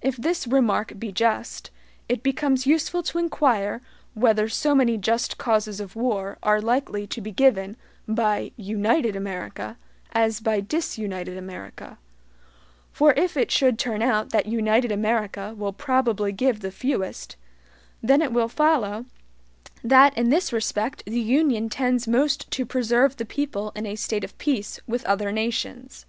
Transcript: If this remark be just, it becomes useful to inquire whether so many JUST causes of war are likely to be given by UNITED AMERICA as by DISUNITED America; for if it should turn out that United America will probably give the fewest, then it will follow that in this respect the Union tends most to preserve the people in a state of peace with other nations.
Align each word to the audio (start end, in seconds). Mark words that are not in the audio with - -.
If 0.00 0.16
this 0.16 0.46
remark 0.46 0.96
be 0.96 1.10
just, 1.10 1.72
it 2.08 2.22
becomes 2.22 2.66
useful 2.68 3.02
to 3.02 3.18
inquire 3.18 3.82
whether 4.14 4.48
so 4.48 4.76
many 4.76 4.96
JUST 4.96 5.38
causes 5.38 5.80
of 5.80 5.96
war 5.96 6.38
are 6.40 6.60
likely 6.60 7.04
to 7.08 7.20
be 7.20 7.32
given 7.32 7.76
by 8.06 8.52
UNITED 8.56 9.16
AMERICA 9.16 9.76
as 10.12 10.38
by 10.38 10.60
DISUNITED 10.60 11.36
America; 11.36 11.98
for 12.92 13.12
if 13.14 13.36
it 13.36 13.50
should 13.50 13.76
turn 13.76 14.02
out 14.02 14.30
that 14.30 14.46
United 14.46 14.92
America 14.92 15.52
will 15.58 15.72
probably 15.72 16.30
give 16.30 16.60
the 16.60 16.70
fewest, 16.70 17.34
then 18.00 18.22
it 18.22 18.32
will 18.32 18.46
follow 18.48 19.04
that 19.82 20.16
in 20.16 20.30
this 20.30 20.52
respect 20.52 21.02
the 21.06 21.18
Union 21.20 21.68
tends 21.68 22.06
most 22.06 22.48
to 22.52 22.64
preserve 22.64 23.16
the 23.16 23.24
people 23.26 23.72
in 23.74 23.84
a 23.84 23.96
state 23.96 24.22
of 24.22 24.38
peace 24.38 24.78
with 24.86 25.04
other 25.06 25.32
nations. 25.32 26.06